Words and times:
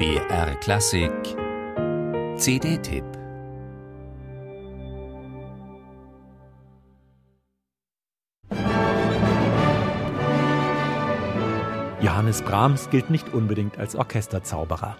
BR 0.00 0.54
Klassik 0.60 1.12
CD-Tipp 2.38 3.04
Johannes 12.00 12.40
Brahms 12.40 12.88
gilt 12.88 13.10
nicht 13.10 13.34
unbedingt 13.34 13.76
als 13.76 13.94
Orchesterzauberer. 13.94 14.96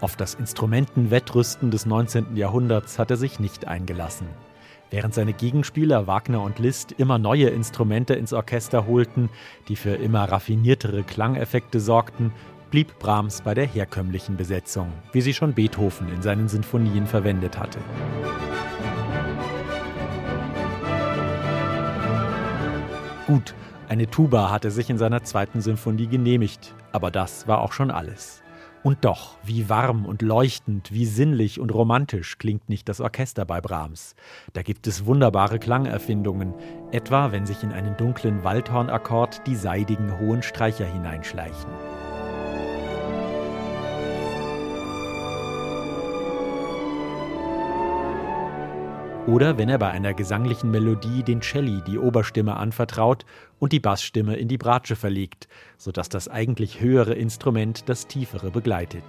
Auf 0.00 0.16
das 0.16 0.34
Instrumentenwettrüsten 0.34 1.70
des 1.70 1.86
19. 1.86 2.36
Jahrhunderts 2.36 2.98
hat 2.98 3.12
er 3.12 3.16
sich 3.16 3.38
nicht 3.38 3.68
eingelassen. 3.68 4.26
Während 4.90 5.14
seine 5.14 5.32
Gegenspieler 5.32 6.08
Wagner 6.08 6.42
und 6.42 6.58
Liszt 6.58 6.90
immer 6.98 7.18
neue 7.18 7.48
Instrumente 7.50 8.14
ins 8.14 8.32
Orchester 8.32 8.88
holten, 8.88 9.30
die 9.68 9.76
für 9.76 9.94
immer 9.94 10.24
raffiniertere 10.24 11.04
Klangeffekte 11.04 11.78
sorgten, 11.78 12.32
blieb 12.70 12.98
Brahms 12.98 13.42
bei 13.42 13.54
der 13.54 13.66
herkömmlichen 13.66 14.36
Besetzung, 14.36 14.92
wie 15.12 15.20
sie 15.20 15.34
schon 15.34 15.54
Beethoven 15.54 16.08
in 16.08 16.22
seinen 16.22 16.48
Sinfonien 16.48 17.06
verwendet 17.06 17.58
hatte. 17.58 17.80
Gut, 23.26 23.54
eine 23.88 24.08
Tuba 24.08 24.50
hatte 24.50 24.70
sich 24.70 24.88
in 24.90 24.98
seiner 24.98 25.24
zweiten 25.24 25.60
Symphonie 25.60 26.06
genehmigt, 26.06 26.74
aber 26.92 27.10
das 27.10 27.48
war 27.48 27.60
auch 27.60 27.72
schon 27.72 27.90
alles. 27.90 28.42
Und 28.82 29.04
doch, 29.04 29.36
wie 29.44 29.68
warm 29.68 30.06
und 30.06 30.22
leuchtend, 30.22 30.90
wie 30.90 31.04
sinnlich 31.04 31.60
und 31.60 31.74
romantisch 31.74 32.38
klingt 32.38 32.68
nicht 32.68 32.88
das 32.88 33.00
Orchester 33.00 33.44
bei 33.44 33.60
Brahms. 33.60 34.14
Da 34.54 34.62
gibt 34.62 34.86
es 34.86 35.04
wunderbare 35.04 35.58
Klangerfindungen, 35.58 36.54
etwa 36.90 37.30
wenn 37.30 37.44
sich 37.44 37.62
in 37.62 37.72
einen 37.72 37.96
dunklen 37.98 38.42
Waldhornakkord 38.42 39.46
die 39.46 39.56
seidigen 39.56 40.18
hohen 40.18 40.42
Streicher 40.42 40.86
hineinschleichen. 40.86 41.70
Oder 49.30 49.58
wenn 49.58 49.68
er 49.68 49.78
bei 49.78 49.88
einer 49.88 50.12
gesanglichen 50.12 50.72
Melodie 50.72 51.22
den 51.22 51.40
Celli 51.40 51.82
die 51.86 51.98
Oberstimme 51.98 52.56
anvertraut 52.56 53.24
und 53.60 53.72
die 53.72 53.78
Bassstimme 53.78 54.34
in 54.34 54.48
die 54.48 54.58
Bratsche 54.58 54.96
verlegt, 54.96 55.46
sodass 55.78 56.08
das 56.08 56.26
eigentlich 56.26 56.80
höhere 56.80 57.14
Instrument 57.14 57.88
das 57.88 58.08
tiefere 58.08 58.50
begleitet. 58.50 59.04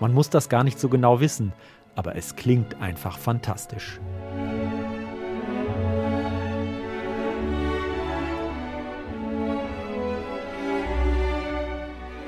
Man 0.00 0.14
muss 0.14 0.30
das 0.30 0.48
gar 0.48 0.64
nicht 0.64 0.80
so 0.80 0.88
genau 0.88 1.20
wissen, 1.20 1.52
aber 1.96 2.16
es 2.16 2.34
klingt 2.34 2.80
einfach 2.80 3.18
fantastisch. 3.18 4.00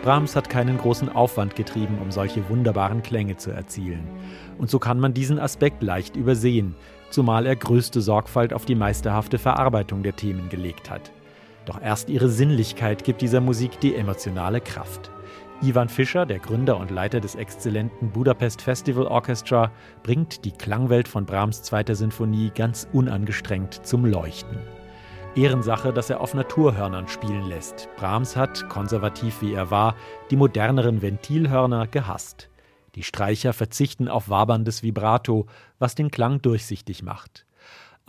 Brahms 0.02 0.34
hat 0.34 0.48
keinen 0.48 0.78
großen 0.78 1.10
Aufwand 1.10 1.56
getrieben, 1.56 1.98
um 2.00 2.10
solche 2.10 2.48
wunderbaren 2.48 3.02
Klänge 3.02 3.36
zu 3.36 3.50
erzielen. 3.50 4.08
Und 4.56 4.70
so 4.70 4.78
kann 4.78 4.98
man 4.98 5.12
diesen 5.12 5.38
Aspekt 5.38 5.82
leicht 5.82 6.16
übersehen, 6.16 6.74
zumal 7.10 7.44
er 7.44 7.56
größte 7.56 8.00
Sorgfalt 8.00 8.54
auf 8.54 8.64
die 8.64 8.74
meisterhafte 8.74 9.38
Verarbeitung 9.38 10.02
der 10.02 10.16
Themen 10.16 10.48
gelegt 10.48 10.88
hat. 10.88 11.12
Doch 11.66 11.82
erst 11.82 12.08
ihre 12.08 12.30
Sinnlichkeit 12.30 13.04
gibt 13.04 13.20
dieser 13.20 13.42
Musik 13.42 13.78
die 13.80 13.94
emotionale 13.94 14.62
Kraft. 14.62 15.10
Ivan 15.60 15.90
Fischer, 15.90 16.24
der 16.24 16.38
Gründer 16.38 16.78
und 16.78 16.90
Leiter 16.90 17.20
des 17.20 17.34
exzellenten 17.34 18.10
Budapest 18.10 18.62
Festival 18.62 19.06
Orchestra, 19.06 19.70
bringt 20.02 20.46
die 20.46 20.52
Klangwelt 20.52 21.08
von 21.08 21.26
Brahms 21.26 21.62
zweiter 21.62 21.94
Sinfonie 21.94 22.50
ganz 22.54 22.88
unangestrengt 22.94 23.86
zum 23.86 24.06
Leuchten. 24.06 24.79
Ehrensache, 25.36 25.92
dass 25.92 26.10
er 26.10 26.20
auf 26.20 26.34
Naturhörnern 26.34 27.06
spielen 27.06 27.44
lässt. 27.44 27.88
Brahms 27.96 28.36
hat, 28.36 28.68
konservativ 28.68 29.40
wie 29.42 29.54
er 29.54 29.70
war, 29.70 29.94
die 30.30 30.36
moderneren 30.36 31.02
Ventilhörner 31.02 31.86
gehasst. 31.86 32.48
Die 32.96 33.04
Streicher 33.04 33.52
verzichten 33.52 34.08
auf 34.08 34.28
waberndes 34.28 34.82
Vibrato, 34.82 35.46
was 35.78 35.94
den 35.94 36.10
Klang 36.10 36.42
durchsichtig 36.42 37.04
macht. 37.04 37.46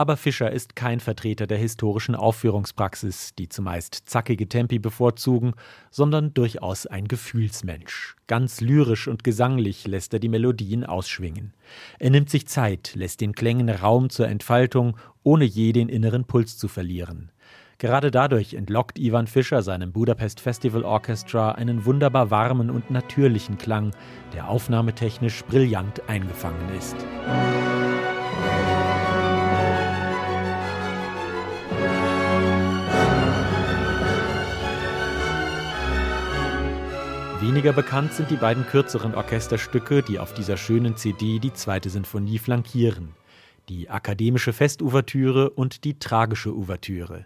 Aber 0.02 0.17
Fischer 0.17 0.49
ist 0.49 0.75
kein 0.75 0.99
Vertreter 0.99 1.45
der 1.45 1.59
historischen 1.59 2.16
Aufführungspraxis, 2.16 3.35
die 3.35 3.50
zumeist 3.50 4.09
zackige 4.09 4.50
Tempi 4.50 4.79
bevorzugen, 4.79 5.53
sondern 5.91 6.34
durchaus 6.34 6.88
ein 6.88 7.07
Gefühlsmensch. 7.07 8.16
Ganz 8.25 8.61
lyrisch 8.61 9.07
und 9.07 9.23
gesanglich 9.23 9.85
lässt 9.85 10.11
er 10.13 10.19
die 10.19 10.28
Melodien 10.28 10.88
ausschwingen. 10.88 11.53
Er 12.00 12.09
nimmt 12.09 12.31
sich 12.31 12.47
Zeit, 12.47 12.94
lässt 12.95 13.22
den 13.22 13.34
Klängen 13.34 13.69
Raum 13.69 14.09
zur 14.09 14.28
Entfaltung, 14.28 14.97
ohne 15.22 15.45
je 15.45 15.72
den 15.72 15.88
inneren 15.88 16.25
Puls 16.25 16.57
zu 16.57 16.67
verlieren. 16.67 17.31
Gerade 17.78 18.09
dadurch 18.09 18.56
entlockt 18.56 18.97
Ivan 18.97 19.28
Fischer 19.28 19.61
seinem 19.61 19.91
Budapest 19.91 20.40
Festival 20.40 20.84
Orchestra 20.84 21.51
einen 21.51 21.85
wunderbar 21.85 22.31
warmen 22.31 22.72
und 22.72 22.90
natürlichen 22.90 23.59
Klang, 23.59 23.91
der 24.34 24.50
aufnahmetechnisch 24.50 25.44
brillant 25.44 26.01
eingefangen 26.09 26.75
ist. 26.75 26.95
Weniger 37.41 37.74
bekannt 37.74 38.13
sind 38.13 38.29
die 38.29 38.35
beiden 38.35 38.68
kürzeren 38.68 39.16
Orchesterstücke, 39.16 40.03
die 40.03 40.19
auf 40.19 40.31
dieser 40.31 40.57
schönen 40.57 40.96
CD 40.96 41.40
die 41.40 41.52
zweite 41.52 41.90
Sinfonie 41.90 42.38
flankieren. 42.38 43.16
Die 43.68 43.90
akademische 43.90 44.53
Festouvertüre 44.53 45.50
und 45.50 45.84
die 45.84 45.97
tragische 45.97 46.56
Ouvertüre. 46.56 47.24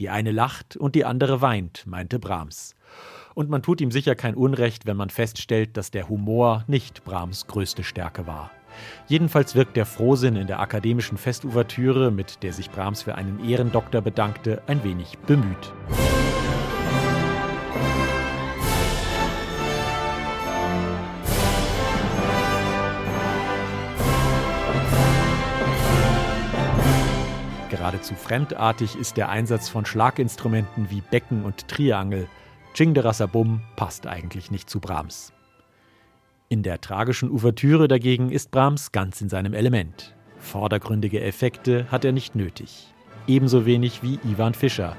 Die 0.00 0.08
eine 0.08 0.32
lacht 0.32 0.78
und 0.78 0.94
die 0.94 1.04
andere 1.04 1.42
weint, 1.42 1.86
meinte 1.86 2.18
Brahms. 2.18 2.76
Und 3.34 3.50
man 3.50 3.62
tut 3.62 3.82
ihm 3.82 3.90
sicher 3.90 4.14
kein 4.14 4.36
Unrecht, 4.36 4.86
wenn 4.86 4.96
man 4.96 5.10
feststellt, 5.10 5.76
dass 5.76 5.90
der 5.90 6.08
Humor 6.08 6.64
nicht 6.66 7.04
Brahms 7.04 7.46
größte 7.46 7.84
Stärke 7.84 8.26
war. 8.26 8.50
Jedenfalls 9.06 9.54
wirkt 9.54 9.76
der 9.76 9.84
Frohsinn 9.84 10.36
in 10.36 10.46
der 10.46 10.60
akademischen 10.60 11.18
Festouvertüre, 11.18 12.10
mit 12.10 12.42
der 12.42 12.54
sich 12.54 12.70
Brahms 12.70 13.02
für 13.02 13.16
einen 13.16 13.46
Ehrendoktor 13.46 14.00
bedankte, 14.00 14.62
ein 14.66 14.82
wenig 14.82 15.18
bemüht. 15.26 15.74
Geradezu 27.78 28.16
fremdartig 28.16 28.96
ist 28.96 29.16
der 29.16 29.28
Einsatz 29.28 29.68
von 29.68 29.86
Schlaginstrumenten 29.86 30.90
wie 30.90 31.00
Becken 31.00 31.44
und 31.44 31.68
Triangel. 31.68 32.26
Chingderasabum 32.74 33.60
passt 33.76 34.08
eigentlich 34.08 34.50
nicht 34.50 34.68
zu 34.68 34.80
Brahms. 34.80 35.32
In 36.48 36.64
der 36.64 36.80
tragischen 36.80 37.30
Ouvertüre 37.30 37.86
dagegen 37.86 38.32
ist 38.32 38.50
Brahms 38.50 38.90
ganz 38.90 39.20
in 39.20 39.28
seinem 39.28 39.54
Element. 39.54 40.16
Vordergründige 40.38 41.20
Effekte 41.20 41.86
hat 41.88 42.04
er 42.04 42.10
nicht 42.10 42.34
nötig. 42.34 42.92
Ebenso 43.28 43.64
wenig 43.64 44.02
wie 44.02 44.18
Ivan 44.24 44.54
Fischer. 44.54 44.96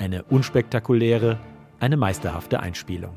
Eine 0.00 0.24
unspektakuläre, 0.24 1.38
eine 1.78 1.96
meisterhafte 1.96 2.58
Einspielung. 2.58 3.16